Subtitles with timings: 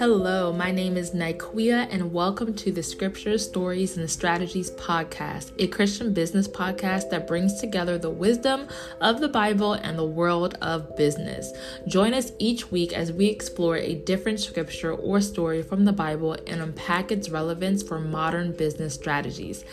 [0.00, 5.66] Hello, my name is Niqueea, and welcome to the Scriptures, Stories, and Strategies podcast, a
[5.66, 8.66] Christian business podcast that brings together the wisdom
[9.02, 11.52] of the Bible and the world of business.
[11.86, 16.34] Join us each week as we explore a different scripture or story from the Bible
[16.46, 19.66] and unpack its relevance for modern business strategies.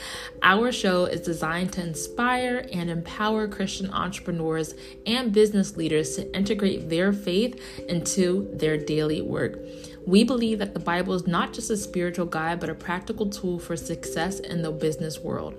[0.44, 4.76] Our show is designed to inspire and empower Christian entrepreneurs
[5.06, 9.60] and business leaders to integrate their faith into their daily work.
[10.08, 13.60] We believe that the Bible is not just a spiritual guide, but a practical tool
[13.60, 15.56] for success in the business world.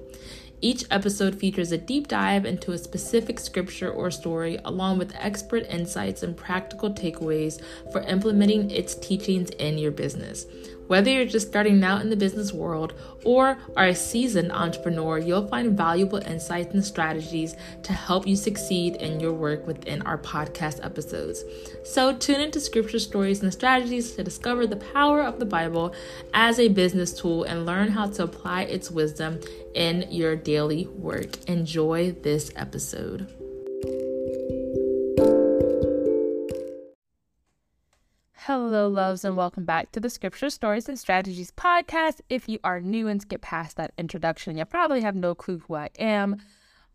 [0.63, 5.67] Each episode features a deep dive into a specific scripture or story, along with expert
[5.69, 7.61] insights and practical takeaways
[7.93, 10.47] for implementing its teachings in your business.
[10.89, 15.47] Whether you're just starting out in the business world or are a seasoned entrepreneur, you'll
[15.47, 20.85] find valuable insights and strategies to help you succeed in your work within our podcast
[20.85, 21.45] episodes.
[21.85, 25.95] So, tune into scripture stories and strategies to discover the power of the Bible
[26.33, 29.41] as a business tool and learn how to apply its wisdom
[29.75, 31.37] in your daily work.
[31.47, 33.38] Enjoy this episode.
[38.49, 42.23] Hello, loves, and welcome back to the Scripture Stories and Strategies podcast.
[42.31, 45.75] If you are new and skip past that introduction, you probably have no clue who
[45.75, 46.39] I am.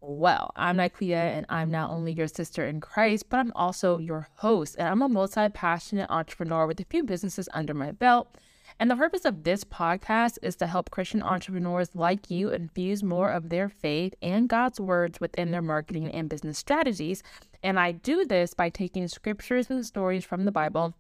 [0.02, 4.30] Well, I'm Niqueea, and I'm not only your sister in Christ, but I'm also your
[4.38, 4.78] host.
[4.80, 8.36] And I'm a multi passionate entrepreneur with a few businesses under my belt.
[8.80, 13.30] And the purpose of this podcast is to help Christian entrepreneurs like you infuse more
[13.30, 17.22] of their faith and God's words within their marketing and business strategies.
[17.62, 20.96] And I do this by taking scriptures and stories from the Bible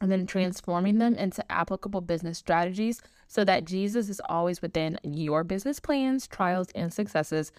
[0.00, 5.44] and then transforming them into applicable business strategies so that Jesus is always within your
[5.44, 7.52] business plans, trials, and successes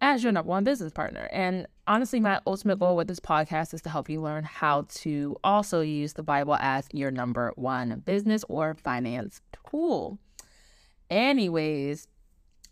[0.00, 1.28] as your number one business partner.
[1.32, 5.36] And honestly, my ultimate goal with this podcast is to help you learn how to
[5.44, 10.18] also use the Bible as your number one business or finance tool.
[11.10, 12.06] Anyways,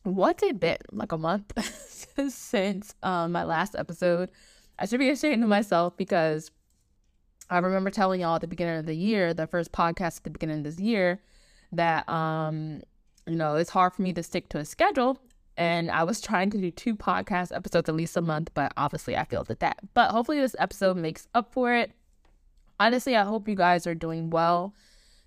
[0.04, 0.78] what's it been?
[0.92, 1.52] Like a month
[2.28, 4.30] since um, my last episode.
[4.78, 6.50] I should be ashamed of myself because
[7.50, 10.30] I remember telling y'all at the beginning of the year, the first podcast at the
[10.30, 11.20] beginning of this year,
[11.72, 12.82] that um,
[13.26, 15.18] you know, it's hard for me to stick to a schedule.
[15.56, 19.16] And I was trying to do two podcast episodes at least a month, but obviously
[19.16, 19.78] I failed at that.
[19.94, 21.92] But hopefully this episode makes up for it.
[22.80, 24.72] Honestly, I hope you guys are doing well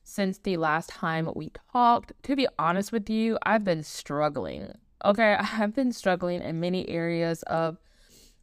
[0.04, 2.14] since the last time we talked.
[2.24, 4.74] To be honest with you, I've been struggling.
[5.04, 7.78] Okay, I've been struggling in many areas of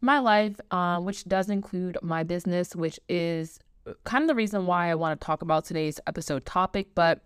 [0.01, 3.59] my life, uh, which does include my business, which is
[4.05, 7.21] kind of the reason why I want to talk about today's episode topic, but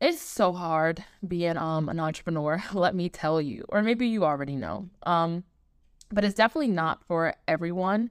[0.00, 3.64] it's so hard being um an entrepreneur, let me tell you.
[3.68, 4.88] Or maybe you already know.
[5.04, 5.44] Um
[6.10, 8.10] but it's definitely not for everyone.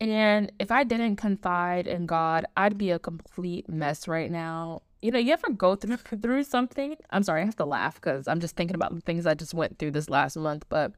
[0.00, 4.82] And if I didn't confide in God, I'd be a complete mess right now.
[5.02, 6.96] You know, you ever go through through something?
[7.10, 9.54] I'm sorry, I have to laugh cuz I'm just thinking about the things I just
[9.54, 10.92] went through this last month, but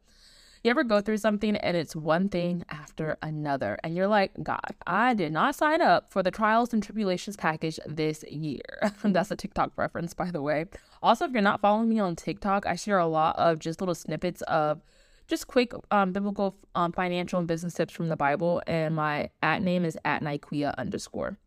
[0.63, 4.75] you ever go through something and it's one thing after another, and you're like, God,
[4.87, 8.61] I did not sign up for the trials and tribulations package this year.
[9.03, 10.67] That's a TikTok reference, by the way.
[11.03, 13.95] Also, if you're not following me on TikTok, I share a lot of just little
[13.95, 14.83] snippets of
[15.27, 19.63] just quick um, biblical um, financial and business tips from the Bible, and my at
[19.63, 21.39] name is at Niqueea underscore.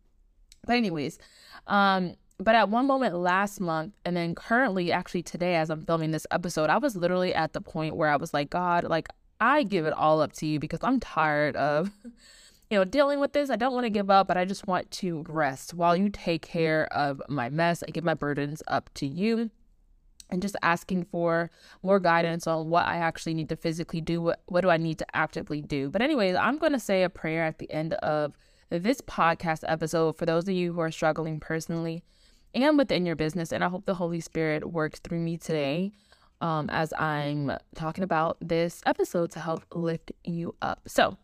[0.66, 1.18] But anyways,
[1.66, 6.10] um, but at one moment last month, and then currently, actually today, as I'm filming
[6.10, 9.08] this episode, I was literally at the point where I was like, God, like,
[9.40, 11.90] I give it all up to you because I'm tired of,
[12.70, 13.48] you know, dealing with this.
[13.48, 16.42] I don't want to give up, but I just want to rest while you take
[16.42, 17.82] care of my mess.
[17.82, 19.50] I give my burdens up to you
[20.30, 21.50] and just asking for
[21.82, 24.20] more guidance on what I actually need to physically do.
[24.20, 25.88] What, what do I need to actively do?
[25.88, 28.34] But, anyways, I'm going to say a prayer at the end of
[28.68, 32.02] this podcast episode for those of you who are struggling personally
[32.54, 33.52] and within your business.
[33.52, 35.92] And I hope the Holy Spirit works through me today
[36.40, 40.80] um, as I'm talking about this episode to help lift you up.
[40.86, 41.16] So,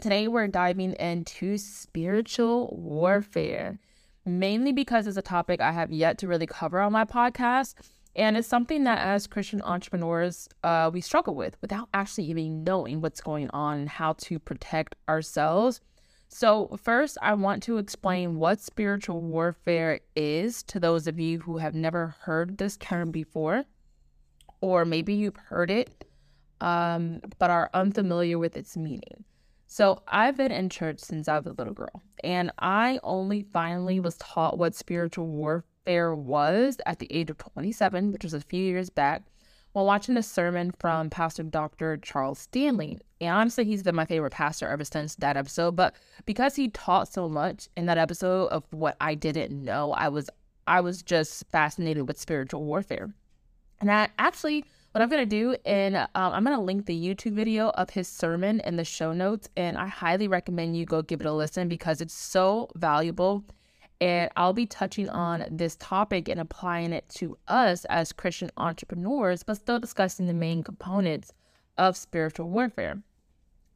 [0.00, 3.78] today we're diving into spiritual warfare,
[4.24, 7.74] mainly because it's a topic I have yet to really cover on my podcast.
[8.14, 13.00] And it's something that, as Christian entrepreneurs, uh, we struggle with without actually even knowing
[13.00, 15.80] what's going on and how to protect ourselves
[16.34, 21.58] so, first, I want to explain what spiritual warfare is to those of you who
[21.58, 23.64] have never heard this term before,
[24.62, 26.06] or maybe you've heard it
[26.62, 29.24] um, but are unfamiliar with its meaning.
[29.66, 34.00] So, I've been in church since I was a little girl, and I only finally
[34.00, 38.64] was taught what spiritual warfare was at the age of 27, which was a few
[38.64, 39.22] years back,
[39.72, 41.96] while watching a sermon from Pastor Dr.
[41.98, 42.98] Charles Stanley.
[43.20, 45.76] And honestly, he's been my favorite pastor ever since that episode.
[45.76, 45.94] But
[46.26, 50.28] because he taught so much in that episode of what I didn't know, I was
[50.66, 53.12] I was just fascinated with spiritual warfare.
[53.80, 56.94] And I actually what I'm going to do, and um, I'm going to link the
[56.94, 59.48] YouTube video of his sermon in the show notes.
[59.56, 63.42] And I highly recommend you go give it a listen because it's so valuable.
[64.02, 69.44] And I'll be touching on this topic and applying it to us as Christian entrepreneurs,
[69.44, 71.32] but still discussing the main components
[71.78, 73.00] of spiritual warfare.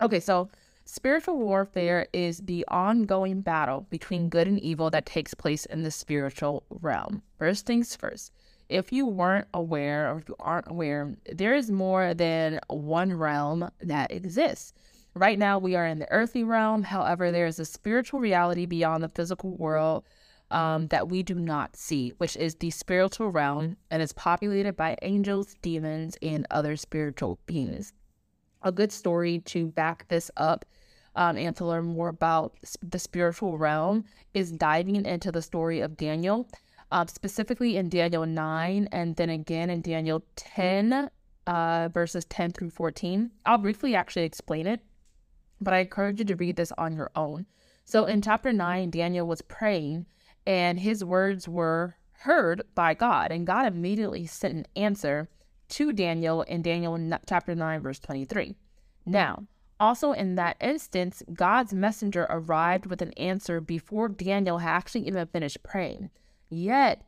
[0.03, 0.51] Okay, so
[0.85, 5.93] spiritual warfare is the ongoing battle between good and evil that takes place in the
[5.93, 7.23] spiritual realm.
[7.39, 8.33] First things first,
[8.69, 13.71] if you weren't aware or if you aren't aware, there is more than one realm
[13.81, 14.73] that exists.
[15.15, 16.83] Right now, we are in the earthly realm.
[16.83, 20.05] However, there is a spiritual reality beyond the physical world
[20.51, 24.97] um, that we do not see, which is the spiritual realm, and is populated by
[25.03, 27.93] angels, demons, and other spiritual beings.
[28.63, 30.65] A good story to back this up
[31.15, 34.05] um, and to learn more about the spiritual realm
[34.35, 36.49] is diving into the story of Daniel
[36.91, 41.11] uh, specifically in Daniel 9 and then again in Daniel 10,
[41.47, 43.31] uh, verses 10 through 14.
[43.45, 44.81] I'll briefly actually explain it,
[45.61, 47.47] but I encourage you to read this on your own.
[47.85, 50.07] So in chapter 9, Daniel was praying
[50.47, 55.29] and his words were heard by God, and God immediately sent an answer
[55.69, 58.55] to Daniel in Daniel chapter 9, verse 23.
[59.05, 59.45] Now,
[59.79, 65.27] also in that instance, God's messenger arrived with an answer before Daniel had actually even
[65.27, 66.11] finished praying.
[66.49, 67.05] Yet,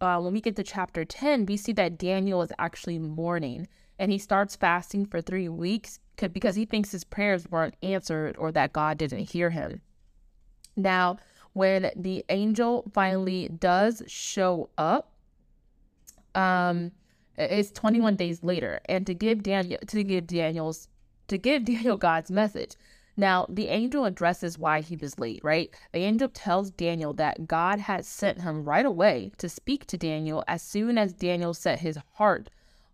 [0.00, 4.10] uh, when we get to chapter 10, we see that Daniel is actually mourning and
[4.10, 8.72] he starts fasting for three weeks because he thinks his prayers weren't answered or that
[8.72, 9.82] God didn't hear him.
[10.76, 11.18] Now,
[11.52, 15.12] when the angel finally does show up,
[16.34, 16.92] um,
[17.36, 20.88] it's 21 days later, and to give Daniel to give Daniel's
[21.28, 22.74] to give Daniel God's message.
[23.16, 25.70] Now, the angel addresses why he was late, right?
[25.92, 30.44] The angel tells Daniel that God had sent him right away to speak to Daniel
[30.48, 32.48] as soon as Daniel set his heart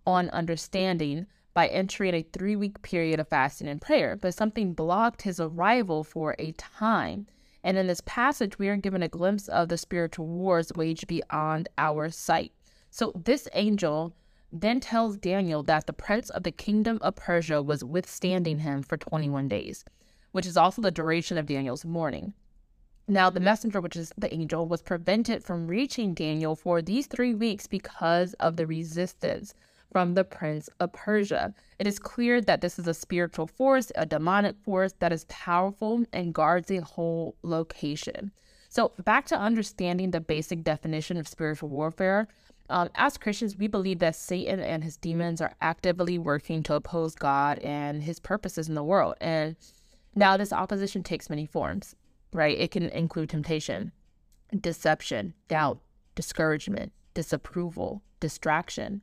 [0.06, 5.22] on understanding by entering a three week period of fasting and prayer, but something blocked
[5.22, 7.26] his arrival for a time.
[7.66, 11.68] And in this passage, we are given a glimpse of the spiritual wars waged beyond
[11.76, 12.52] our sight.
[12.90, 14.14] So, this angel
[14.52, 18.96] then tells Daniel that the prince of the kingdom of Persia was withstanding him for
[18.96, 19.84] 21 days
[20.36, 22.34] which is also the duration of Daniel's mourning.
[23.08, 27.34] Now, the messenger, which is the angel, was prevented from reaching Daniel for these three
[27.34, 29.54] weeks because of the resistance
[29.96, 31.54] from the prince of Persia.
[31.78, 36.04] It is clear that this is a spiritual force, a demonic force that is powerful
[36.12, 38.30] and guards a whole location.
[38.68, 42.28] So, back to understanding the basic definition of spiritual warfare.
[42.68, 47.14] Um, as Christians, we believe that Satan and his demons are actively working to oppose
[47.14, 49.14] God and his purposes in the world.
[49.22, 49.56] And
[50.14, 51.96] now, this opposition takes many forms,
[52.34, 52.58] right?
[52.58, 53.92] It can include temptation,
[54.60, 55.80] deception, doubt,
[56.14, 59.00] discouragement, disapproval, distraction,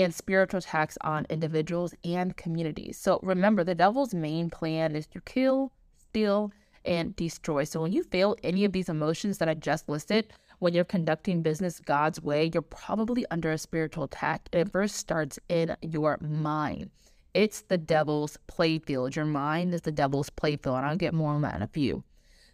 [0.00, 2.98] and spiritual attacks on individuals and communities.
[2.98, 6.52] So remember, the devil's main plan is to kill, steal,
[6.84, 7.64] and destroy.
[7.64, 11.42] So when you feel any of these emotions that I just listed, when you're conducting
[11.42, 14.48] business God's way, you're probably under a spiritual attack.
[14.52, 16.90] It first starts in your mind.
[17.34, 19.14] It's the devil's playfield.
[19.14, 20.78] Your mind is the devil's playfield.
[20.78, 22.02] And I'll get more on that in a few.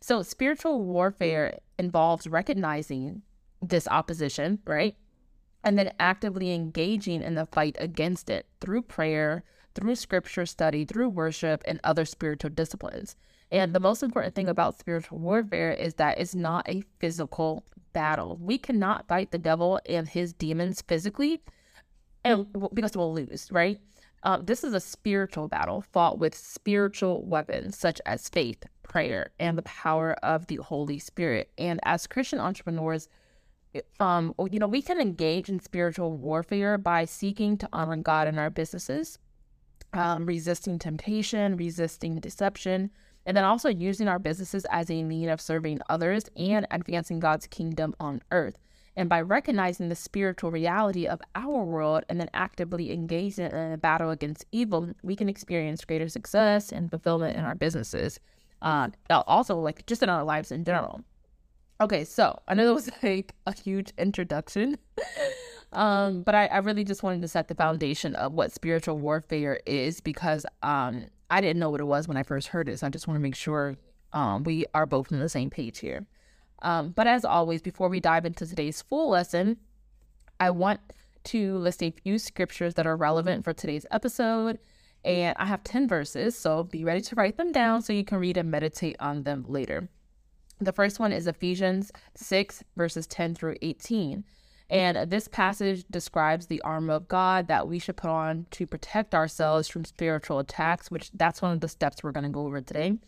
[0.00, 3.22] So, spiritual warfare involves recognizing
[3.62, 4.94] this opposition, right?
[5.64, 9.42] And then actively engaging in the fight against it through prayer,
[9.74, 13.16] through scripture study, through worship, and other spiritual disciplines.
[13.50, 18.38] And the most important thing about spiritual warfare is that it's not a physical battle.
[18.40, 21.42] We cannot fight the devil and his demons physically
[22.26, 23.78] and because we'll lose, right?
[24.24, 29.56] Um, this is a spiritual battle fought with spiritual weapons such as faith, prayer, and
[29.56, 31.52] the power of the Holy Spirit.
[31.56, 33.08] And as Christian entrepreneurs,
[34.00, 38.38] um, you know, we can engage in spiritual warfare by seeking to honor God in
[38.38, 39.18] our businesses,
[39.92, 42.90] um, resisting temptation, resisting deception,
[43.24, 47.46] and then also using our businesses as a mean of serving others and advancing God's
[47.46, 48.56] kingdom on earth.
[48.96, 53.76] And by recognizing the spiritual reality of our world and then actively engaging in a
[53.76, 58.18] battle against evil, we can experience greater success and fulfillment in our businesses.
[58.62, 61.02] Uh, also, like just in our lives in general.
[61.80, 64.78] Okay, so I know that was like a huge introduction,
[65.72, 69.60] um, but I, I really just wanted to set the foundation of what spiritual warfare
[69.66, 72.78] is because um, I didn't know what it was when I first heard it.
[72.78, 73.76] So I just want to make sure
[74.12, 76.06] um, we are both on the same page here.
[76.62, 79.58] Um, but as always, before we dive into today's full lesson,
[80.40, 80.80] I want
[81.24, 84.58] to list a few scriptures that are relevant for today's episode.
[85.04, 88.18] And I have 10 verses, so be ready to write them down so you can
[88.18, 89.88] read and meditate on them later.
[90.60, 94.24] The first one is Ephesians 6, verses 10 through 18.
[94.70, 99.14] And this passage describes the armor of God that we should put on to protect
[99.14, 102.60] ourselves from spiritual attacks, which that's one of the steps we're going to go over
[102.60, 102.98] today.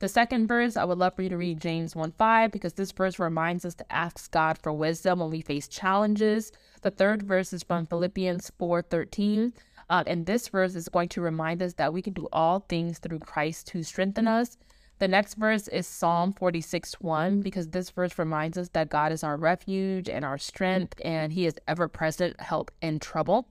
[0.00, 2.92] The second verse, I would love for you to read James 1 5 because this
[2.92, 6.52] verse reminds us to ask God for wisdom when we face challenges.
[6.82, 9.52] The third verse is from Philippians 4 13.
[9.90, 12.98] Uh, and this verse is going to remind us that we can do all things
[12.98, 14.56] through Christ who strengthen us.
[14.98, 19.22] The next verse is Psalm 46 1 because this verse reminds us that God is
[19.22, 23.48] our refuge and our strength and he is ever present help in trouble.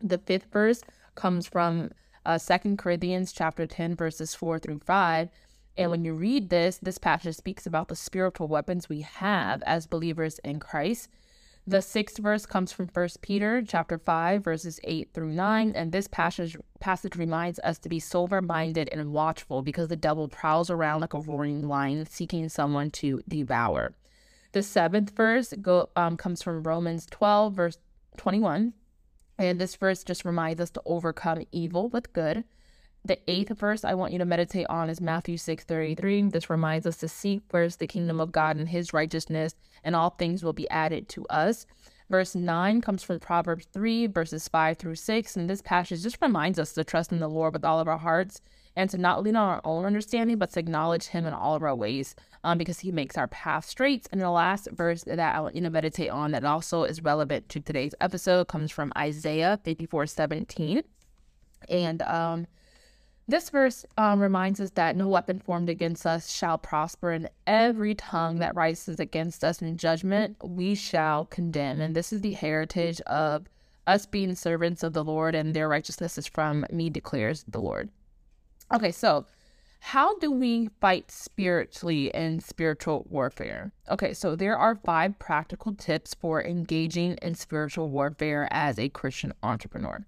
[0.00, 0.82] The fifth verse
[1.14, 1.90] comes from
[2.26, 5.28] uh, 2 Corinthians chapter 10 verses 4 through 5
[5.76, 9.86] and when you read this, this passage speaks about the spiritual weapons we have as
[9.86, 11.08] believers in Christ.
[11.64, 16.08] The sixth verse comes from First Peter chapter 5 verses 8 through 9 and this
[16.08, 21.14] passage passage reminds us to be sober-minded and watchful because the devil prowls around like
[21.14, 23.94] a roaring lion seeking someone to devour.
[24.50, 27.78] The seventh verse go, um, comes from Romans 12 verse
[28.16, 28.72] 21
[29.38, 32.42] and this verse just reminds us to overcome evil with good.
[33.04, 36.22] The eighth verse I want you to meditate on is Matthew 6 33.
[36.28, 40.10] This reminds us to seek first the kingdom of God and his righteousness, and all
[40.10, 41.66] things will be added to us.
[42.08, 45.36] Verse 9 comes from Proverbs 3, verses 5 through 6.
[45.36, 47.98] And this passage just reminds us to trust in the Lord with all of our
[47.98, 48.40] hearts
[48.76, 51.62] and to not lean on our own understanding, but to acknowledge him in all of
[51.62, 54.06] our ways um, because he makes our path straight.
[54.12, 57.48] And the last verse that I want you to meditate on that also is relevant
[57.48, 60.82] to today's episode comes from Isaiah 54 17.
[61.68, 62.46] And um,
[63.28, 67.94] this verse um, reminds us that no weapon formed against us shall prosper, and every
[67.94, 71.80] tongue that rises against us in judgment we shall condemn.
[71.80, 73.46] And this is the heritage of
[73.86, 77.90] us being servants of the Lord, and their righteousness is from me, declares the Lord.
[78.74, 79.26] Okay, so
[79.80, 83.72] how do we fight spiritually in spiritual warfare?
[83.90, 89.32] Okay, so there are five practical tips for engaging in spiritual warfare as a Christian
[89.42, 90.06] entrepreneur.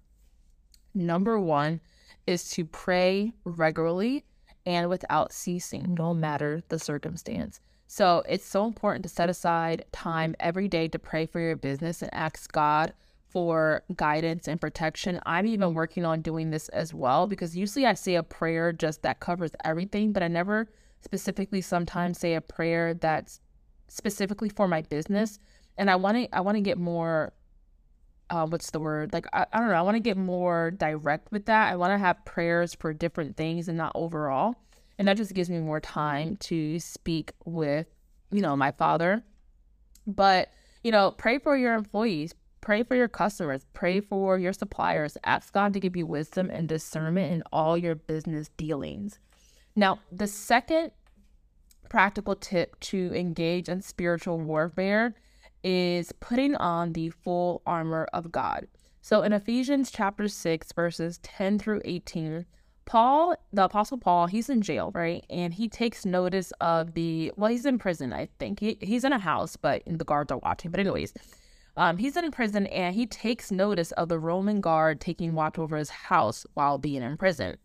[0.93, 1.81] Number one,
[2.27, 4.25] is to pray regularly
[4.65, 7.61] and without ceasing, no matter the circumstance.
[7.87, 12.01] So it's so important to set aside time every day to pray for your business
[12.01, 12.93] and ask God
[13.29, 15.19] for guidance and protection.
[15.25, 19.03] I'm even working on doing this as well because usually I say a prayer just
[19.03, 20.67] that covers everything, but I never
[21.01, 23.41] specifically sometimes say a prayer that's
[23.87, 25.37] specifically for my business.
[25.77, 27.33] And I want to I want to get more
[28.29, 29.13] uh, what's the word?
[29.13, 29.75] Like, I, I don't know.
[29.75, 31.71] I want to get more direct with that.
[31.71, 34.55] I want to have prayers for different things and not overall.
[34.97, 37.87] And that just gives me more time to speak with,
[38.31, 39.23] you know, my father.
[40.07, 40.51] But,
[40.83, 45.17] you know, pray for your employees, pray for your customers, pray for your suppliers.
[45.25, 49.19] Ask God to give you wisdom and discernment in all your business dealings.
[49.75, 50.91] Now, the second
[51.89, 55.15] practical tip to engage in spiritual warfare
[55.65, 58.67] is putting on the full armor of God.
[59.01, 62.45] So in Ephesians chapter 6, verses 10 through 18,
[62.85, 65.25] Paul, the Apostle Paul, he's in jail, right?
[65.27, 68.59] And he takes notice of the, well, he's in prison, I think.
[68.59, 70.69] He, he's in a house, but the guards are watching.
[70.69, 71.13] But, anyways,
[71.75, 75.77] um, he's in prison and he takes notice of the Roman guard taking watch over
[75.77, 77.57] his house while being in prison.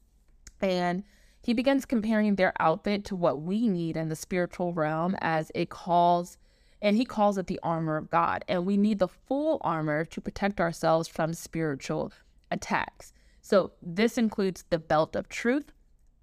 [0.63, 1.05] And
[1.43, 5.69] he begins comparing their outfit to what we need in the spiritual realm as it
[5.69, 6.39] calls
[6.83, 8.45] and he calls it the armor of God.
[8.49, 12.13] And we need the full armor to protect ourselves from spiritual
[12.51, 13.13] attacks.
[13.43, 15.73] So this includes the belt of truth,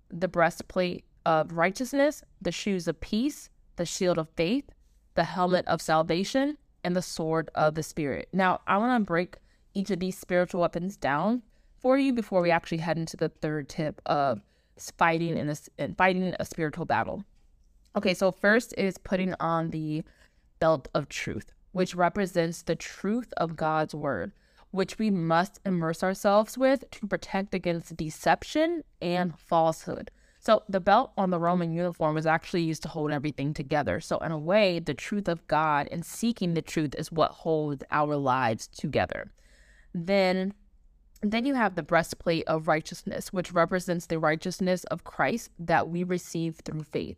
[0.10, 4.70] the breastplate of righteousness, the shoes of peace, the shield of faith,
[5.16, 8.30] the helmet of salvation, and the sword of the spirit.
[8.32, 9.38] Now, I want to break
[9.74, 11.44] each of these spiritual weapons down
[11.80, 14.42] for you before we actually head into the third tip of
[14.98, 17.24] fighting in in fighting a spiritual battle.
[17.96, 20.04] Okay, so first is putting on the
[20.60, 24.32] belt of truth, which represents the truth of God's word,
[24.72, 30.12] which we must immerse ourselves with to protect against deception and falsehood.
[30.40, 34.00] So, the belt on the Roman uniform was actually used to hold everything together.
[34.00, 37.84] So, in a way, the truth of God and seeking the truth is what holds
[37.92, 39.34] our lives together.
[39.94, 40.54] Then,
[41.22, 46.04] then you have the breastplate of righteousness, which represents the righteousness of Christ that we
[46.04, 47.18] receive through faith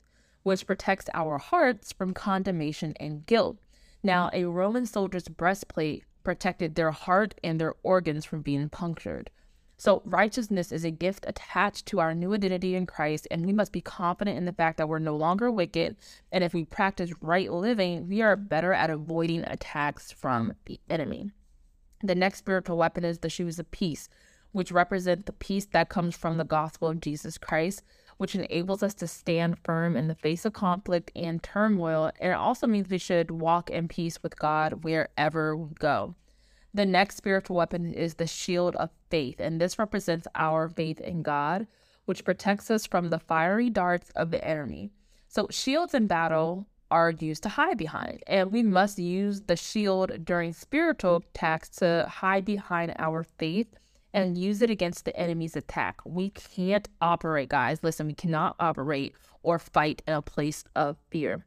[0.50, 3.60] which protects our hearts from condemnation and guilt.
[4.02, 9.30] Now, a Roman soldier's breastplate protected their heart and their organs from being punctured.
[9.78, 13.72] So, righteousness is a gift attached to our new identity in Christ, and we must
[13.72, 15.96] be confident in the fact that we're no longer wicked.
[16.32, 21.30] And if we practice right living, we are better at avoiding attacks from the enemy.
[22.02, 24.10] The next spiritual weapon is the shoes of peace,
[24.52, 27.84] which represent the peace that comes from the gospel of Jesus Christ,
[28.18, 32.12] which enables us to stand firm in the face of conflict and turmoil.
[32.20, 36.16] And it also means we should walk in peace with God wherever we go.
[36.74, 41.24] The next spiritual weapon is the shield of faith, and this represents our faith in
[41.24, 41.66] God,
[42.06, 44.92] which protects us from the fiery darts of the enemy.
[45.28, 50.26] So, shields in battle are used to hide behind, and we must use the shield
[50.26, 53.76] during spiritual attacks to hide behind our faith
[54.14, 56.00] and use it against the enemy's attack.
[56.06, 57.84] We can't operate, guys.
[57.84, 61.46] Listen, we cannot operate or fight in a place of fear.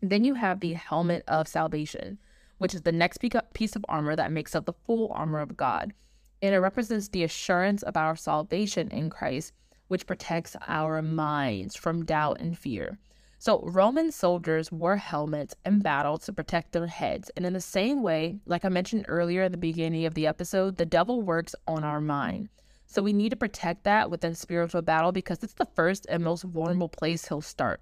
[0.00, 2.18] Then you have the helmet of salvation,
[2.58, 3.18] which is the next
[3.52, 5.92] piece of armor that makes up the full armor of God.
[6.40, 9.52] And it represents the assurance of our salvation in Christ,
[9.88, 12.98] which protects our minds from doubt and fear.
[13.40, 17.30] So, Roman soldiers wore helmets in battle to protect their heads.
[17.36, 20.76] And in the same way, like I mentioned earlier at the beginning of the episode,
[20.76, 22.48] the devil works on our mind.
[22.86, 26.42] So, we need to protect that within spiritual battle because it's the first and most
[26.42, 27.80] vulnerable place he'll start.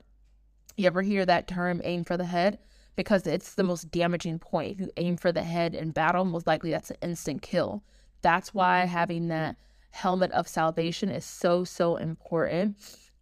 [0.76, 2.58] You ever hear that term, aim for the head?
[2.94, 4.72] Because it's the most damaging point.
[4.72, 7.82] If you aim for the head in battle, most likely that's an instant kill.
[8.20, 9.56] That's why having that
[9.90, 12.76] helmet of salvation is so, so important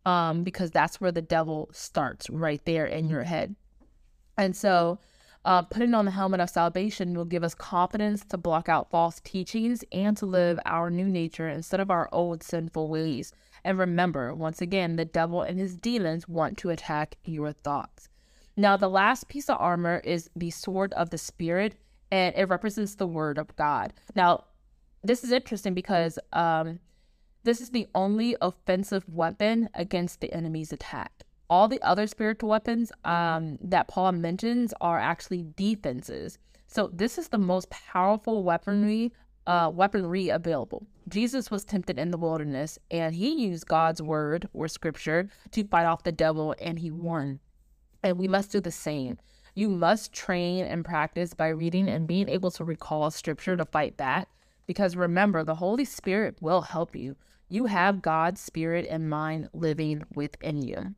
[0.04, 3.54] um, because that's where the devil starts right there in your head.
[4.36, 4.98] And so,
[5.44, 9.20] uh, putting on the helmet of salvation will give us confidence to block out false
[9.20, 13.32] teachings and to live our new nature instead of our old sinful ways.
[13.62, 18.08] And remember, once again, the devil and his demons want to attack your thoughts.
[18.56, 21.74] Now, the last piece of armor is the sword of the Spirit,
[22.10, 23.92] and it represents the word of God.
[24.14, 24.44] Now,
[25.02, 26.78] this is interesting because um,
[27.44, 31.24] this is the only offensive weapon against the enemy's attack.
[31.48, 36.38] All the other spiritual weapons um, that Paul mentions are actually defenses.
[36.66, 39.12] So this is the most powerful weaponry
[39.46, 40.86] uh, weaponry available.
[41.06, 45.84] Jesus was tempted in the wilderness, and he used God's word or scripture to fight
[45.84, 47.40] off the devil, and he won.
[48.02, 49.18] And we must do the same.
[49.54, 53.98] You must train and practice by reading and being able to recall scripture to fight
[53.98, 54.28] back.
[54.66, 57.16] Because remember, the Holy Spirit will help you
[57.48, 60.94] you have God's spirit and mind living within you.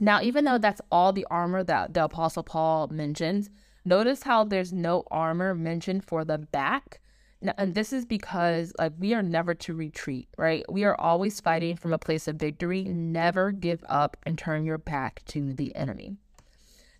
[0.00, 3.50] Now, even though that's all the armor that the Apostle Paul mentions,
[3.84, 7.00] notice how there's no armor mentioned for the back.
[7.40, 10.64] Now, and this is because like we are never to retreat, right?
[10.70, 12.84] We are always fighting from a place of victory.
[12.84, 16.16] Never give up and turn your back to the enemy.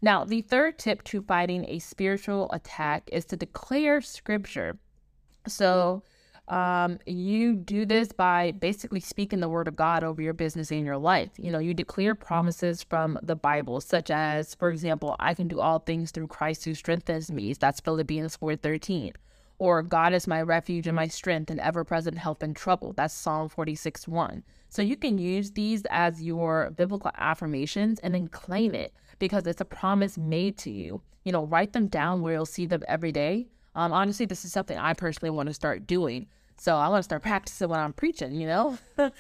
[0.02, 4.76] Now, the third tip to fighting a spiritual attack is to declare scripture.
[5.48, 6.02] So,
[6.48, 10.85] um, you do this by basically speaking the word of God over your business and
[10.85, 11.30] your life.
[11.38, 15.61] You know, you declare promises from the Bible, such as, for example, I can do
[15.61, 17.54] all things through Christ who strengthens me.
[17.54, 19.12] That's Philippians 4:13.
[19.59, 22.92] Or God is my refuge and my strength and ever-present help in trouble.
[22.92, 24.42] That's Psalm 46 1.
[24.68, 29.61] So you can use these as your biblical affirmations and then claim it because it's
[29.61, 31.00] a promise made to you.
[31.24, 34.52] You know, write them down where you'll see them every day um, honestly, this is
[34.52, 36.26] something I personally want to start doing.
[36.56, 38.78] So I want to start practicing when I'm preaching, you know?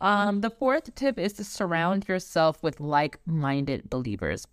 [0.00, 4.46] um, the fourth tip is to surround yourself with like minded believers.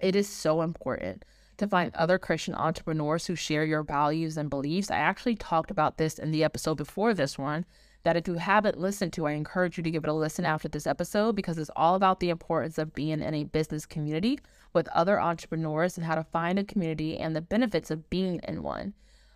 [0.00, 1.24] It is so important
[1.58, 4.90] to find other Christian entrepreneurs who share your values and beliefs.
[4.90, 7.66] I actually talked about this in the episode before this one.
[8.02, 10.68] That if you haven't listened to, I encourage you to give it a listen after
[10.68, 14.38] this episode because it's all about the importance of being in a business community
[14.72, 18.62] with other entrepreneurs and how to find a community and the benefits of being in
[18.62, 18.94] one.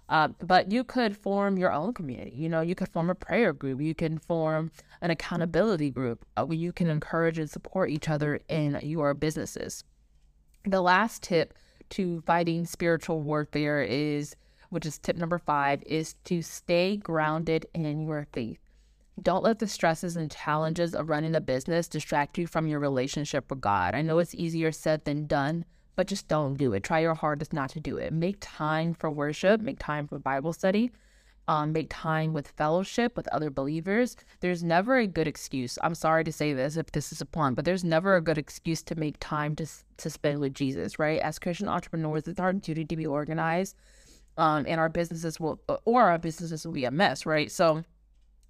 [0.09, 2.33] Uh, but you could form your own community.
[2.35, 3.81] You know, you could form a prayer group.
[3.81, 8.41] You can form an accountability group uh, where you can encourage and support each other
[8.49, 9.85] in your businesses.
[10.65, 11.55] The last tip
[11.91, 14.37] to fighting spiritual warfare is,
[14.75, 18.59] which is tip number five, is to stay grounded in your faith.
[19.23, 23.49] Don't let the stresses and challenges of running a business distract you from your relationship
[23.49, 23.95] with God.
[23.95, 26.83] I know it's easier said than done, but just don't do it.
[26.83, 28.13] Try your hardest not to do it.
[28.13, 30.91] Make time for worship, make time for Bible study,
[31.47, 34.17] um, make time with fellowship with other believers.
[34.41, 35.79] There's never a good excuse.
[35.83, 38.39] I'm sorry to say this if this is a pun, but there's never a good
[38.39, 39.67] excuse to make time to,
[39.99, 41.21] to spend with Jesus, right?
[41.21, 43.77] As Christian entrepreneurs, it's our duty to be organized.
[44.37, 47.51] Um, and our businesses will, or our businesses will be a mess, right?
[47.53, 47.85] So,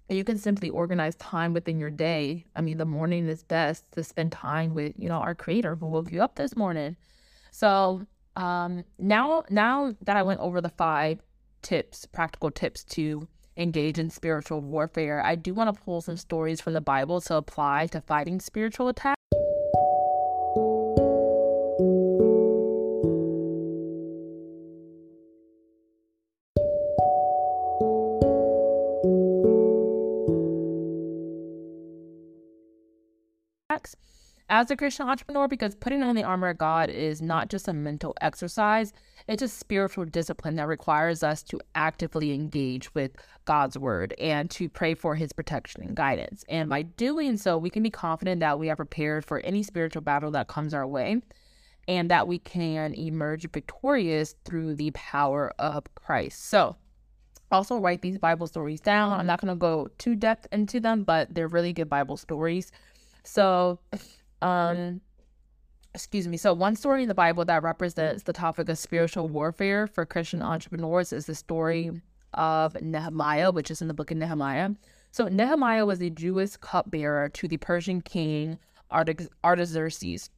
[0.09, 2.45] you can simply organize time within your day.
[2.55, 5.87] I mean, the morning is best to spend time with, you know, our creator who
[5.87, 6.95] woke you up this morning.
[7.51, 11.21] So um, now, now that I went over the five
[11.61, 16.61] tips, practical tips to engage in spiritual warfare, I do want to pull some stories
[16.61, 19.15] from the Bible to apply to fighting spiritual attacks.
[34.49, 37.73] As a Christian entrepreneur because putting on the armor of God is not just a
[37.73, 38.93] mental exercise,
[39.27, 43.11] it's a spiritual discipline that requires us to actively engage with
[43.45, 46.45] God's word and to pray for his protection and guidance.
[46.47, 50.03] And by doing so, we can be confident that we are prepared for any spiritual
[50.03, 51.21] battle that comes our way
[51.87, 56.45] and that we can emerge victorious through the power of Christ.
[56.45, 56.75] So,
[57.51, 59.13] also write these Bible stories down.
[59.13, 62.71] I'm not going to go too depth into them, but they're really good Bible stories.
[63.25, 63.79] So,
[64.41, 65.01] um,
[65.93, 66.37] excuse me.
[66.37, 70.41] So, one story in the Bible that represents the topic of spiritual warfare for Christian
[70.41, 71.91] entrepreneurs is the story
[72.33, 74.71] of Nehemiah, which is in the book of Nehemiah.
[75.11, 78.59] So, Nehemiah was a Jewish cupbearer to the Persian king
[78.91, 80.29] Artaxerxes,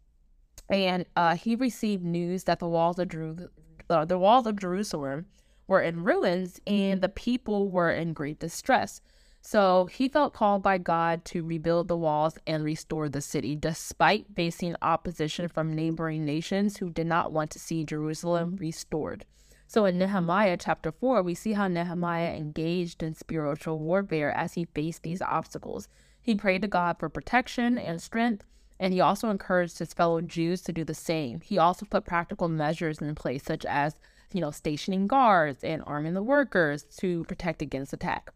[0.69, 3.49] and uh, he received news that the walls of Jeru-
[3.89, 5.25] uh, the walls of Jerusalem
[5.67, 9.01] were in ruins and the people were in great distress.
[9.49, 14.35] So he felt called by God to rebuild the walls and restore the city, despite
[14.35, 19.23] facing opposition from neighboring nations who did not want to see Jerusalem restored.
[19.65, 24.65] So in Nehemiah chapter 4, we see how Nehemiah engaged in spiritual warfare as he
[24.75, 25.87] faced these obstacles.
[26.21, 28.43] He prayed to God for protection and strength,
[28.81, 31.39] and he also encouraged his fellow Jews to do the same.
[31.39, 33.95] He also put practical measures in place, such as,
[34.33, 38.33] you know, stationing guards and arming the workers to protect against attack.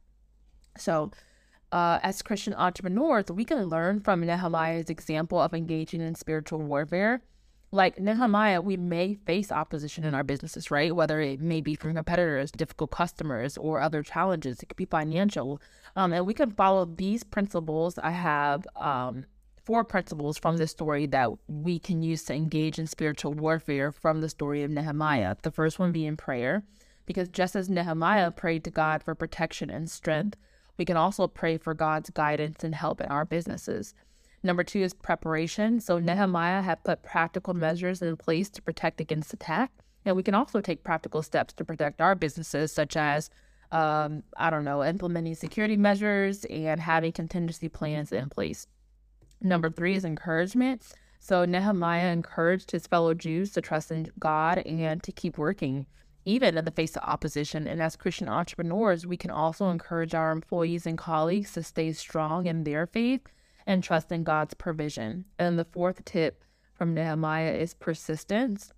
[0.81, 1.11] So,
[1.71, 7.21] uh, as Christian entrepreneurs, we can learn from Nehemiah's example of engaging in spiritual warfare.
[7.71, 10.93] Like Nehemiah, we may face opposition in our businesses, right?
[10.93, 14.61] Whether it may be from competitors, difficult customers, or other challenges.
[14.61, 15.61] It could be financial.
[15.95, 17.97] Um, and we can follow these principles.
[17.97, 19.25] I have um,
[19.63, 24.19] four principles from this story that we can use to engage in spiritual warfare from
[24.19, 25.37] the story of Nehemiah.
[25.41, 26.63] The first one being prayer,
[27.05, 30.37] because just as Nehemiah prayed to God for protection and strength,
[30.81, 33.93] we can also pray for God's guidance and help in our businesses.
[34.41, 35.79] Number two is preparation.
[35.79, 39.71] So Nehemiah had put practical measures in place to protect against attack.
[40.05, 43.29] And we can also take practical steps to protect our businesses, such as,
[43.71, 48.65] um, I don't know, implementing security measures and having contingency plans in place.
[49.39, 50.81] Number three is encouragement.
[51.19, 55.85] So Nehemiah encouraged his fellow Jews to trust in God and to keep working
[56.25, 57.67] even in the face of opposition.
[57.67, 62.45] And as Christian entrepreneurs, we can also encourage our employees and colleagues to stay strong
[62.45, 63.27] in their faith
[63.65, 65.25] and trust in God's provision.
[65.39, 68.73] And the fourth tip from Nehemiah is persistence.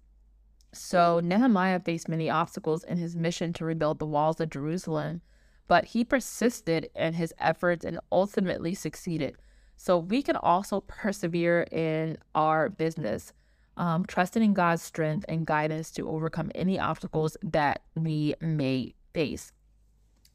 [0.73, 5.21] So, Nehemiah faced many obstacles in his mission to rebuild the walls of Jerusalem,
[5.67, 9.35] but he persisted in his efforts and ultimately succeeded.
[9.77, 13.33] So, we can also persevere in our business
[13.77, 19.51] um, trusting in God's strength and guidance to overcome any obstacles that we may face.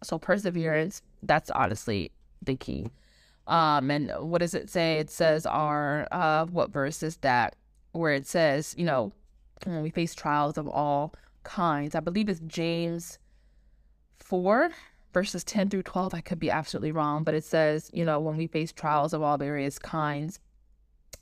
[0.02, 2.88] So, perseverance, that's honestly the key.
[3.46, 4.98] Um, and what does it say?
[4.98, 7.56] It says, our, uh, what verse is that?
[7.92, 9.12] Where it says, you know,
[9.64, 11.94] when we face trials of all kinds.
[11.94, 13.18] I believe it's James
[14.18, 14.70] 4,
[15.12, 16.14] verses 10 through 12.
[16.14, 19.22] I could be absolutely wrong, but it says, you know, when we face trials of
[19.22, 20.40] all various kinds,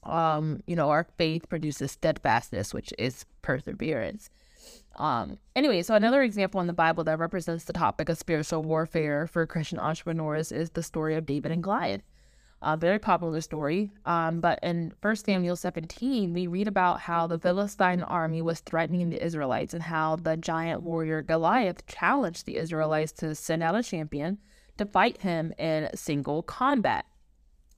[0.03, 4.31] um, you know, our faith produces steadfastness, which is perseverance.
[4.97, 9.27] Um, anyway, so another example in the Bible that represents the topic of spiritual warfare
[9.27, 12.03] for Christian entrepreneurs is the story of David and Goliath.
[12.63, 13.93] A very popular story.
[14.07, 19.11] Um, but in 1 Samuel 17, we read about how the Philistine army was threatening
[19.11, 23.83] the Israelites and how the giant warrior Goliath challenged the Israelites to send out a
[23.83, 24.39] champion
[24.79, 27.05] to fight him in single combat.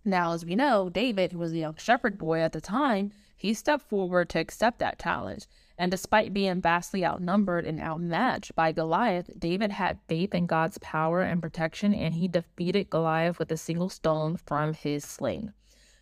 [0.08, 3.52] Now, as we know, David, who was a young shepherd boy at the time, he
[3.52, 5.46] stepped forward to accept that challenge.
[5.76, 11.20] And despite being vastly outnumbered and outmatched by Goliath, David had faith in God's power
[11.20, 15.52] and protection, and he defeated Goliath with a single stone from his sling.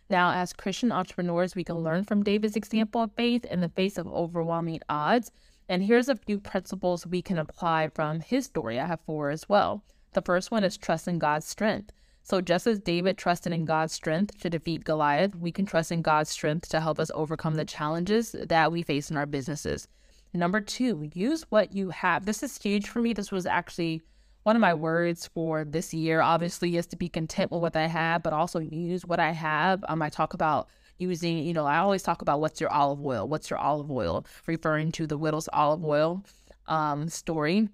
[0.09, 3.97] Now, as Christian entrepreneurs, we can learn from David's example of faith in the face
[3.97, 5.31] of overwhelming odds.
[5.67, 8.79] And here's a few principles we can apply from his story.
[8.79, 9.83] I have four as well.
[10.13, 11.91] The first one is trust in God's strength.
[12.29, 16.01] So, just as David trusted in God's strength to defeat Goliath, we can trust in
[16.01, 19.87] God's strength to help us overcome the challenges that we face in our businesses.
[20.33, 22.25] Number two, use what you have.
[22.25, 23.13] This is huge for me.
[23.13, 24.01] This was actually
[24.43, 27.87] one of my words for this year, obviously, is to be content with what I
[27.87, 29.85] have, but also use what I have.
[29.87, 33.25] Um, I talk about using, you know, I always talk about what's your olive oil?
[33.25, 34.25] What's your olive oil?
[34.47, 36.25] Referring to the widow's olive oil
[36.67, 37.69] um, story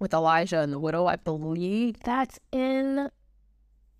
[0.00, 1.06] with Elijah and the widow.
[1.06, 3.08] I believe that's in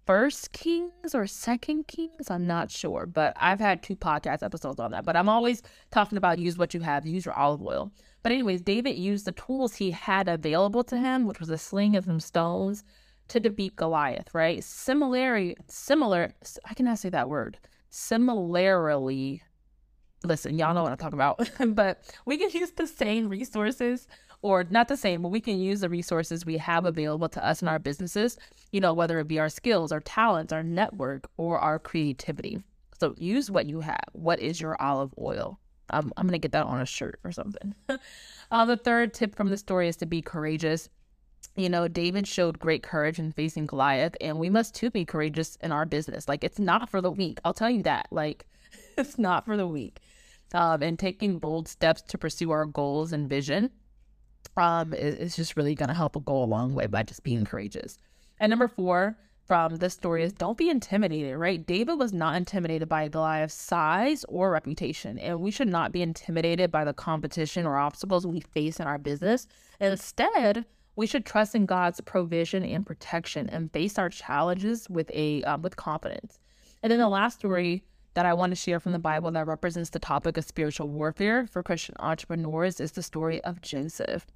[0.07, 2.31] First Kings or Second Kings.
[2.31, 5.05] I'm not sure, but I've had two podcast episodes on that.
[5.05, 7.90] But I'm always talking about use what you have, use your olive oil.
[8.23, 11.97] But, anyways, David used the tools he had available to him, which was a sling
[11.97, 12.85] and some stones,
[13.29, 14.62] to defeat Goliath, right?
[14.62, 16.35] Similarly, similar,
[16.69, 17.59] I cannot say that word.
[17.88, 19.43] similarly,
[20.25, 24.09] listen, y'all know what I'm talking about, but we can use the same resources
[24.44, 27.62] or not the same, but we can use the resources we have available to us
[27.62, 28.37] in our businesses,
[28.72, 32.62] you know, whether it be our skills, our talents, our network, or our creativity.
[33.00, 34.04] So use what you have.
[34.12, 35.59] What is your olive oil?
[35.88, 37.74] I'm, I'm going to get that on a shirt or something.
[38.50, 40.90] uh, the third tip from the story is to be courageous.
[41.57, 45.57] You know, David showed great courage in facing Goliath, and we must too be courageous
[45.62, 46.28] in our business.
[46.28, 47.38] Like, it's not for the weak.
[47.46, 48.09] I'll tell you that.
[48.11, 48.44] Like,
[48.98, 50.00] it's not for the weak.
[50.52, 53.70] Um, and taking bold steps to pursue our goals and vision
[54.57, 57.98] um, is, just really going to help go a long way by just being courageous.
[58.40, 61.64] And number four from this story is don't be intimidated, right?
[61.66, 66.70] David was not intimidated by Goliath's size or reputation, and we should not be intimidated
[66.70, 69.46] by the competition or obstacles we face in our business.
[69.80, 70.64] Instead,
[70.96, 75.62] we should trust in God's provision and protection and face our challenges with a um,
[75.62, 76.38] with confidence.
[76.83, 77.83] And then the last story
[78.14, 81.46] that I want to share from the Bible that represents the topic of spiritual warfare
[81.46, 84.27] for Christian entrepreneurs is the story of Joseph.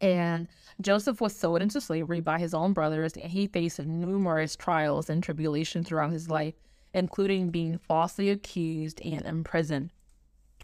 [0.00, 0.48] And
[0.80, 5.22] Joseph was sold into slavery by his own brothers, and he faced numerous trials and
[5.22, 6.54] tribulations throughout his life,
[6.92, 9.90] including being falsely accused and imprisoned.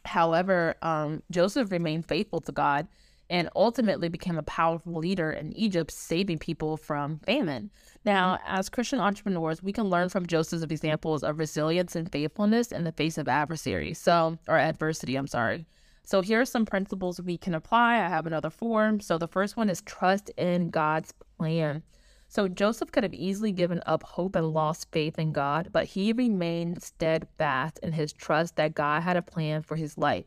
[0.05, 2.89] However, um, Joseph remained faithful to God
[3.33, 7.71] and ultimately became a powerful leader in Egypt, saving people from famine.
[8.05, 8.45] Now, mm-hmm.
[8.47, 12.93] as Christian entrepreneurs, we can learn from Joseph's examples of resilience and faithfulness in the
[12.93, 13.95] face of adversity.
[13.95, 15.65] So, or adversity, I'm sorry.
[16.05, 17.95] So, here are some principles we can apply.
[17.95, 19.01] I have another form.
[19.01, 21.85] So, the first one is trust in God's plan.
[22.29, 26.13] So, Joseph could have easily given up hope and lost faith in God, but he
[26.13, 30.27] remained steadfast in his trust that God had a plan for his life.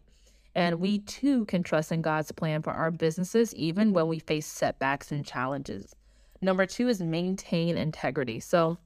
[0.56, 1.06] And we mm-hmm.
[1.06, 5.26] too can trust in God's plan for our businesses, even when we face setbacks and
[5.26, 5.94] challenges.
[6.42, 8.40] Number two is maintain integrity.
[8.40, 8.78] So,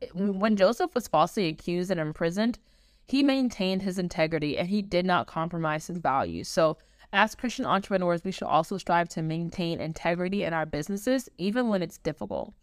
[0.00, 2.58] eh, when Joseph was falsely accused and imprisoned,
[3.06, 6.48] he maintained his integrity and he did not compromise his values.
[6.48, 6.78] So,
[7.12, 11.82] as Christian entrepreneurs, we should also strive to maintain integrity in our businesses, even when
[11.82, 12.54] it's difficult.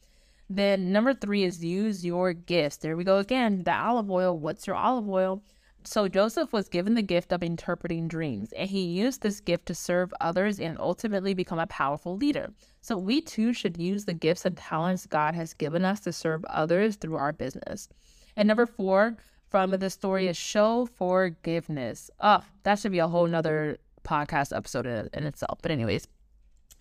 [0.50, 2.78] Then, number three is use your gifts.
[2.78, 3.63] There we go again.
[3.63, 4.38] The olive oil.
[4.38, 5.43] What's your olive oil?
[5.88, 9.73] So Joseph was given the gift of interpreting dreams, and he used this gift to
[9.73, 12.52] serve others and ultimately become a powerful leader.
[12.82, 16.43] So we too should use the gifts and talents God has given us to serve
[16.50, 17.88] others through our business.
[18.36, 19.15] And number four
[19.50, 22.12] from the story is show forgiveness.
[22.19, 25.60] Oh, that should be a whole nother podcast episode in, in itself.
[25.62, 26.06] But anyways,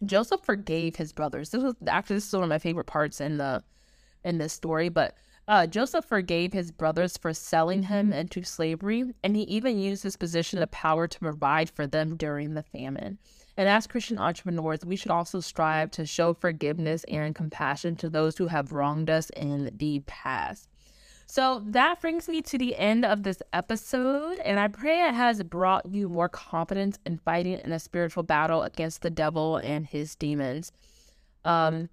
[0.04, 1.50] Joseph forgave his brothers.
[1.50, 3.62] This was actually this is one of my favorite parts in the
[4.24, 5.14] in this story, but
[5.48, 10.16] uh, Joseph forgave his brothers for selling him into slavery, and he even used his
[10.16, 13.18] position of power to provide for them during the famine.
[13.56, 18.37] And as Christian entrepreneurs, we should also strive to show forgiveness and compassion to those
[18.37, 20.68] who have wronged us in the past.
[21.26, 25.42] So that brings me to the end of this episode, and I pray it has
[25.42, 30.14] brought you more confidence in fighting in a spiritual battle against the devil and his
[30.14, 30.70] demons.
[31.44, 31.88] Um,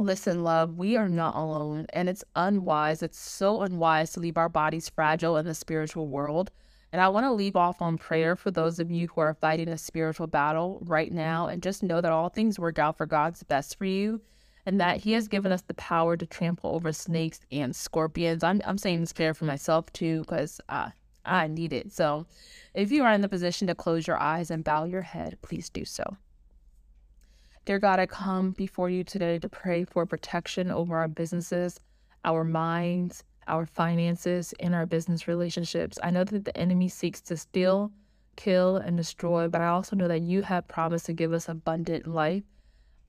[0.00, 3.02] Listen, love, we are not alone, and it's unwise.
[3.02, 6.50] It's so unwise to leave our bodies fragile in the spiritual world.
[6.90, 9.68] And I want to leave off on prayer for those of you who are fighting
[9.68, 13.42] a spiritual battle right now, and just know that all things work out for God's
[13.42, 14.22] best for you,
[14.64, 18.42] and that He has given us the power to trample over snakes and scorpions.
[18.42, 20.88] I'm, I'm saying this prayer for myself too, because uh,
[21.26, 21.92] I need it.
[21.92, 22.24] So
[22.72, 25.68] if you are in the position to close your eyes and bow your head, please
[25.68, 26.16] do so.
[27.66, 31.78] Dear God, I come before you today to pray for protection over our businesses,
[32.24, 35.98] our minds, our finances, and our business relationships.
[36.02, 37.92] I know that the enemy seeks to steal,
[38.36, 42.06] kill, and destroy, but I also know that you have promised to give us abundant
[42.06, 42.44] life.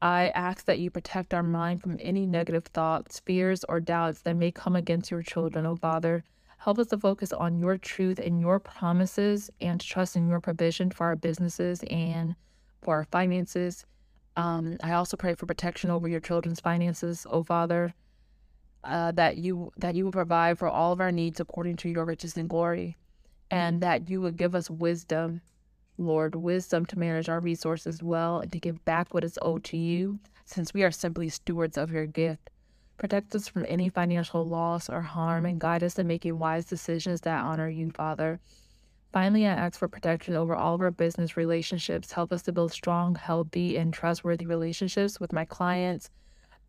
[0.01, 4.35] I ask that you protect our mind from any negative thoughts, fears, or doubts that
[4.35, 6.25] may come against your children, oh Father.
[6.57, 10.91] Help us to focus on your truth and your promises and trust in your provision
[10.91, 12.35] for our businesses and
[12.81, 13.85] for our finances.
[14.35, 17.93] Um, I also pray for protection over your children's finances, oh Father,
[18.83, 22.05] uh, that you that you will provide for all of our needs according to your
[22.05, 22.97] riches and glory,
[23.49, 25.41] and that you would give us wisdom,
[25.97, 29.77] Lord, wisdom to manage our resources well and to give back what is owed to
[29.77, 32.49] you, since we are simply stewards of your gift.
[32.97, 37.21] Protect us from any financial loss or harm and guide us in making wise decisions
[37.21, 38.39] that honor you, Father.
[39.13, 42.13] Finally, I ask for protection over all of our business relationships.
[42.13, 46.10] Help us to build strong, healthy, and trustworthy relationships with my clients,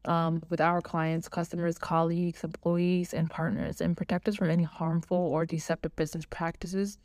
[0.07, 5.17] um, with our clients, customers, colleagues, employees, and partners, and protect us from any harmful
[5.17, 6.99] or deceptive business practices,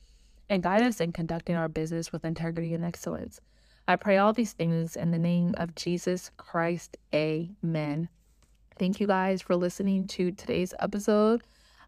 [0.49, 3.39] and guide us in conducting our business with integrity and excellence.
[3.87, 6.97] I pray all these things in the name of Jesus Christ.
[7.13, 8.09] Amen.
[8.79, 11.43] Thank you guys for listening to today's episode.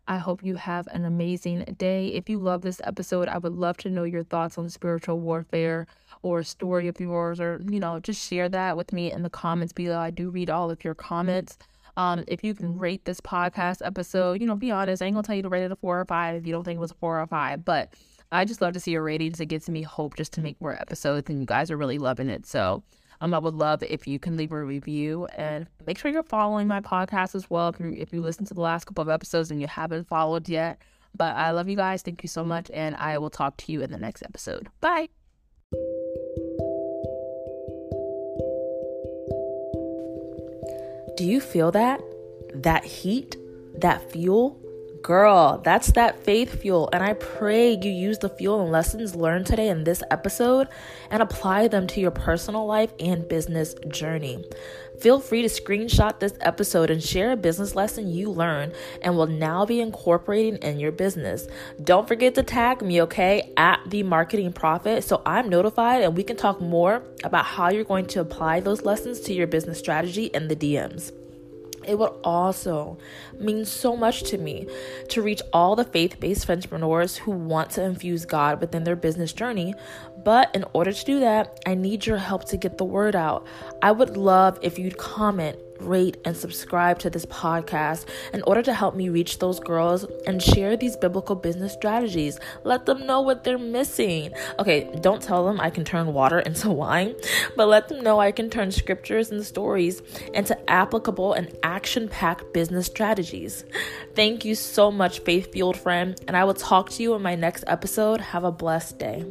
[0.09, 2.07] I hope you have an amazing day.
[2.07, 5.85] If you love this episode, I would love to know your thoughts on spiritual warfare
[6.23, 9.29] or a story of yours, or, you know, just share that with me in the
[9.29, 9.99] comments below.
[9.99, 11.59] I do read all of your comments.
[11.95, 15.03] Um, if you can rate this podcast episode, you know, be honest.
[15.03, 16.63] I ain't gonna tell you to rate it a four or five if you don't
[16.63, 17.93] think it was a four or five, but
[18.31, 19.39] I just love to see your ratings.
[19.39, 22.29] It gives me hope just to make more episodes, and you guys are really loving
[22.29, 22.47] it.
[22.47, 22.81] So,
[23.21, 26.67] um, I would love if you can leave a review and make sure you're following
[26.67, 27.69] my podcast as well.
[27.69, 30.47] If you if you listen to the last couple of episodes and you haven't followed
[30.47, 30.81] yet,
[31.15, 32.01] but I love you guys.
[32.01, 34.69] Thank you so much, and I will talk to you in the next episode.
[34.79, 35.09] Bye.
[41.17, 42.01] Do you feel that?
[42.53, 43.35] That heat?
[43.75, 44.57] That fuel?
[45.01, 46.89] Girl, that's that faith fuel.
[46.91, 50.67] And I pray you use the fuel and lessons learned today in this episode
[51.09, 54.43] and apply them to your personal life and business journey.
[54.99, 59.27] Feel free to screenshot this episode and share a business lesson you learned and will
[59.27, 61.47] now be incorporating in your business.
[61.81, 66.23] Don't forget to tag me, okay, at the marketing prophet so I'm notified and we
[66.23, 70.25] can talk more about how you're going to apply those lessons to your business strategy
[70.25, 71.13] in the DMs.
[71.85, 72.97] It would also
[73.37, 74.67] mean so much to me
[75.09, 79.33] to reach all the faith based entrepreneurs who want to infuse God within their business
[79.33, 79.75] journey.
[80.23, 83.45] But in order to do that, I need your help to get the word out.
[83.81, 88.73] I would love if you'd comment rate, and subscribe to this podcast in order to
[88.73, 92.39] help me reach those girls and share these biblical business strategies.
[92.63, 94.31] Let them know what they're missing.
[94.57, 97.15] Okay, don't tell them I can turn water into wine,
[97.55, 100.01] but let them know I can turn scriptures and stories
[100.33, 103.65] into applicable and action packed business strategies.
[104.15, 107.35] Thank you so much, faith fueled friend, and I will talk to you in my
[107.35, 108.21] next episode.
[108.21, 109.25] Have a blessed day.